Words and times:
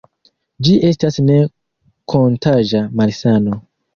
Ĝi 0.67 0.71
estas 0.87 1.19
ne-kontaĝa 1.25 2.81
malsano. 3.03 3.63